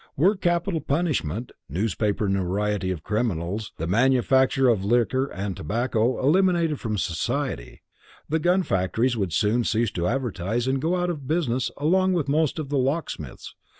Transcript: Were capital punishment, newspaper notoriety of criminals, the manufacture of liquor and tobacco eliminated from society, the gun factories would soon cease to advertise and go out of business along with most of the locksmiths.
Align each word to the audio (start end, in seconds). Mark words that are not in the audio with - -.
Were 0.17 0.35
capital 0.35 0.81
punishment, 0.81 1.51
newspaper 1.69 2.27
notoriety 2.27 2.89
of 2.89 3.03
criminals, 3.03 3.71
the 3.77 3.85
manufacture 3.85 4.67
of 4.67 4.83
liquor 4.83 5.27
and 5.27 5.55
tobacco 5.55 6.17
eliminated 6.19 6.79
from 6.79 6.97
society, 6.97 7.83
the 8.27 8.39
gun 8.39 8.63
factories 8.63 9.15
would 9.15 9.31
soon 9.31 9.63
cease 9.63 9.91
to 9.91 10.07
advertise 10.07 10.65
and 10.67 10.81
go 10.81 10.95
out 10.95 11.11
of 11.11 11.27
business 11.27 11.69
along 11.77 12.13
with 12.13 12.27
most 12.27 12.57
of 12.57 12.69
the 12.69 12.79
locksmiths. 12.79 13.53